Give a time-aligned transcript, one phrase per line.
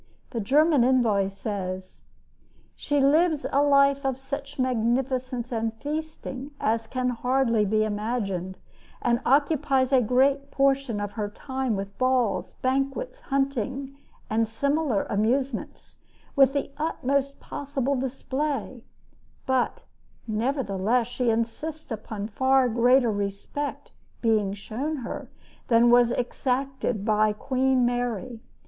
[0.31, 2.01] The German envoy says:
[2.75, 8.57] She lives a life of such magnificence and feasting as can hardly be imagined,
[8.99, 13.95] and occupies a great portion of her time with balls, banquets, hunting,
[14.27, 15.99] and similar amusements,
[16.35, 18.83] with the utmost possible display,
[19.45, 19.85] but
[20.25, 25.29] nevertheless she insists upon far greater respect being shown her
[25.67, 28.41] than was exacted by Queen Mary.